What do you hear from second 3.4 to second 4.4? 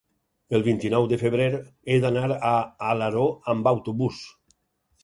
amb autobús.